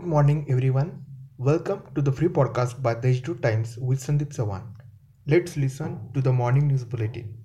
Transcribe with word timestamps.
morning, 0.00 0.46
everyone. 0.48 1.04
Welcome 1.36 1.82
to 1.94 2.00
the 2.00 2.10
free 2.10 2.28
podcast 2.28 2.80
by 2.82 2.94
the 2.94 3.08
H2 3.08 3.42
Times 3.42 3.76
with 3.76 4.00
Sandeep 4.02 4.34
Sawan. 4.34 4.62
Let's 5.26 5.58
listen 5.58 6.08
to 6.14 6.22
the 6.22 6.32
morning 6.32 6.66
news 6.68 6.82
bulletin. 6.82 7.36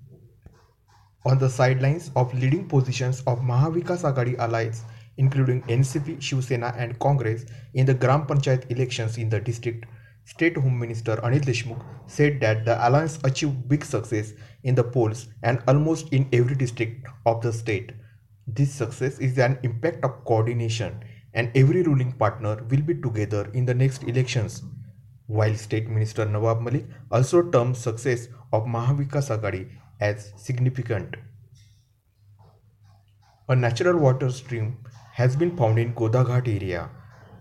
On 1.26 1.38
the 1.38 1.50
sidelines 1.50 2.10
of 2.16 2.32
leading 2.32 2.66
positions 2.66 3.22
of 3.26 3.42
Maha 3.42 3.70
Vikas 3.70 4.02
Aghadi 4.02 4.38
allies, 4.38 4.82
including 5.18 5.60
NCP, 5.64 6.22
Shiv 6.22 6.42
Sena, 6.42 6.74
and 6.78 6.98
Congress, 6.98 7.44
in 7.74 7.84
the 7.84 7.92
Gram 7.92 8.26
Panchayat 8.26 8.70
elections 8.70 9.18
in 9.18 9.28
the 9.28 9.40
district, 9.40 9.84
State 10.24 10.56
Home 10.56 10.78
Minister 10.78 11.16
Anil 11.16 11.44
Deshmukh 11.44 11.84
said 12.06 12.40
that 12.40 12.64
the 12.64 12.78
alliance 12.88 13.18
achieved 13.24 13.68
big 13.68 13.84
success 13.84 14.32
in 14.62 14.74
the 14.74 14.84
polls 14.84 15.28
and 15.42 15.62
almost 15.68 16.08
in 16.14 16.26
every 16.32 16.54
district 16.54 17.06
of 17.26 17.42
the 17.42 17.52
state. 17.52 17.92
This 18.46 18.72
success 18.72 19.18
is 19.18 19.36
an 19.36 19.58
impact 19.62 20.02
of 20.02 20.24
coordination 20.24 21.04
and 21.38 21.56
every 21.60 21.82
ruling 21.88 22.12
partner 22.20 22.52
will 22.70 22.84
be 22.90 22.94
together 23.06 23.48
in 23.54 23.64
the 23.64 23.74
next 23.82 24.06
elections. 24.12 24.62
While 25.26 25.54
State 25.54 25.88
Minister 25.88 26.24
Nawab 26.24 26.62
Malik 26.62 26.86
also 27.12 27.42
termed 27.50 27.76
success 27.76 28.28
of 28.52 28.66
Maha 28.66 28.94
Vikas 28.94 29.28
Aghadi 29.34 29.68
as 30.00 30.32
significant. 30.36 31.16
A 33.48 33.54
natural 33.54 33.98
water 33.98 34.30
stream 34.30 34.78
has 35.12 35.36
been 35.36 35.56
found 35.56 35.78
in 35.78 35.94
Godaghat 35.94 36.48
area. 36.48 36.90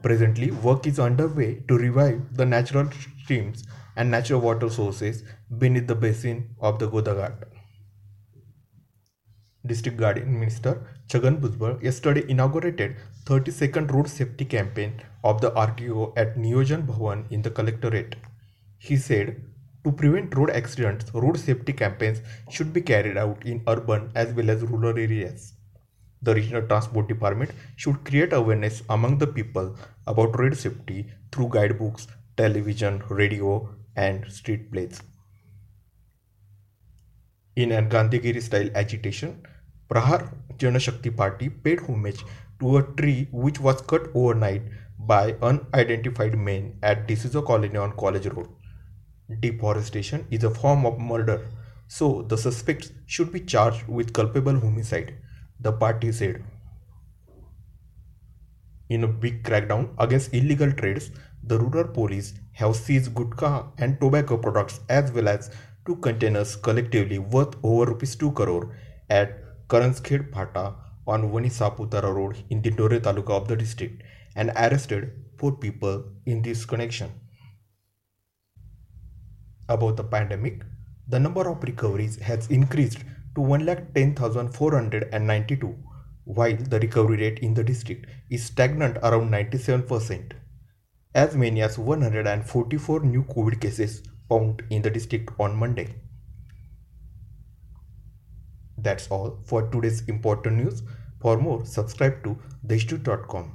Presently, 0.03 0.51
work 0.51 0.85
is 0.85 0.99
underway 0.99 1.63
to 1.67 1.77
revive 1.77 2.21
the 2.37 2.45
natural 2.45 2.89
streams 3.23 3.63
and 3.95 4.11
natural 4.11 4.41
water 4.41 4.69
sources 4.69 5.23
beneath 5.57 5.87
the 5.87 5.95
basin 5.95 6.49
of 6.59 6.77
the 6.79 6.89
Godaghat. 6.89 7.56
District 9.65 9.97
Guardian 9.97 10.39
Minister 10.39 10.81
Chhagan 11.09 11.39
Bhujbal 11.41 11.81
yesterday 11.81 12.23
inaugurated 12.29 12.95
32nd 13.25 13.91
road 13.91 14.07
safety 14.07 14.45
campaign 14.45 15.01
of 15.23 15.41
the 15.41 15.51
RTO 15.51 16.13
at 16.15 16.35
Niyojan 16.37 16.85
Bhavan 16.85 17.25
in 17.31 17.41
the 17.41 17.49
collectorate. 17.49 18.15
He 18.77 18.95
said, 18.97 19.41
to 19.83 19.91
prevent 19.91 20.35
road 20.35 20.49
accidents, 20.49 21.13
road 21.13 21.39
safety 21.39 21.73
campaigns 21.73 22.21
should 22.49 22.73
be 22.73 22.81
carried 22.81 23.17
out 23.17 23.45
in 23.45 23.63
urban 23.67 24.11
as 24.15 24.33
well 24.33 24.49
as 24.49 24.61
rural 24.61 24.97
areas. 24.97 25.53
The 26.21 26.35
Regional 26.35 26.67
Transport 26.67 27.07
Department 27.07 27.51
should 27.75 28.03
create 28.03 28.33
awareness 28.33 28.83
among 28.89 29.17
the 29.17 29.27
people 29.27 29.77
about 30.05 30.37
road 30.37 30.57
safety 30.57 31.09
through 31.31 31.49
guidebooks, 31.49 32.07
television, 32.35 33.01
radio, 33.09 33.69
and 33.95 34.29
street 34.31 34.71
plays. 34.71 35.01
In 37.55 37.71
a 37.71 37.81
Gandhigiri 37.81 38.41
style 38.41 38.69
agitation, 38.75 39.41
Prahar 39.89 40.33
Janashakti 40.57 41.15
Party 41.15 41.49
paid 41.49 41.79
homage 41.81 42.25
to 42.59 42.77
a 42.77 42.83
tree 42.83 43.27
which 43.31 43.59
was 43.59 43.81
cut 43.81 44.09
overnight 44.13 44.63
by 44.99 45.35
unidentified 45.41 46.37
men 46.37 46.77
at 46.83 47.07
D'Souza 47.07 47.41
Colony 47.41 47.77
on 47.77 47.93
College 47.93 48.25
Road. 48.27 48.49
Deforestation 49.39 50.25
is 50.31 50.43
a 50.43 50.49
form 50.49 50.85
of 50.85 50.99
murder, 50.99 51.47
so 51.87 52.23
the 52.23 52.37
suspects 52.37 52.91
should 53.05 53.31
be 53.31 53.39
charged 53.39 53.87
with 53.87 54.13
culpable 54.13 54.59
homicide, 54.59 55.15
the 55.59 55.71
party 55.71 56.11
said. 56.11 56.43
In 58.89 59.03
a 59.03 59.07
big 59.07 59.43
crackdown 59.43 59.89
against 59.99 60.33
illegal 60.33 60.71
trades, 60.71 61.11
the 61.43 61.59
rural 61.59 61.87
police 61.87 62.33
have 62.53 62.75
seized 62.75 63.13
gutka 63.13 63.71
and 63.77 63.99
tobacco 64.01 64.37
products 64.37 64.79
as 64.89 65.11
well 65.11 65.27
as 65.27 65.51
two 65.85 65.95
containers 65.97 66.55
collectively 66.55 67.19
worth 67.19 67.55
over 67.63 67.91
rupees 67.91 68.15
2 68.15 68.31
crore 68.31 68.75
at 69.09 69.46
Karanskhed 69.69 70.31
Phata 70.31 70.75
on 71.05 71.29
Wani 71.31 71.49
Saputara 71.49 72.13
Road 72.15 72.37
in 72.49 72.61
the 72.61 72.71
Dore 72.71 72.99
Taluka 73.01 73.31
of 73.31 73.49
the 73.49 73.57
district 73.57 74.01
and 74.35 74.51
arrested 74.51 75.11
four 75.37 75.57
people 75.57 76.05
in 76.25 76.41
this 76.41 76.63
connection. 76.65 77.11
About 79.67 79.97
the 79.97 80.05
pandemic, 80.05 80.61
the 81.09 81.19
number 81.19 81.49
of 81.49 81.61
recoveries 81.63 82.15
has 82.19 82.47
increased 82.47 82.99
to 83.35 83.41
1,10,492 83.41 85.75
while 86.23 86.55
the 86.55 86.79
recovery 86.79 87.17
rate 87.17 87.39
in 87.39 87.53
the 87.53 87.63
district 87.63 88.05
is 88.29 88.45
stagnant 88.45 88.97
around 89.03 89.29
97%. 89.29 90.31
As 91.13 91.35
many 91.35 91.61
as 91.61 91.77
144 91.77 93.01
new 93.01 93.23
COVID 93.23 93.59
cases 93.59 94.01
found 94.29 94.63
in 94.69 94.81
the 94.81 94.89
district 94.89 95.31
on 95.39 95.57
Monday. 95.57 95.93
That's 98.87 99.07
all 99.11 99.37
for 99.43 99.63
today's 99.69 100.01
important 100.07 100.63
news. 100.63 100.83
For 101.19 101.37
more, 101.37 101.65
subscribe 101.65 102.23
to 102.23 102.37
theistu.com. 102.65 103.51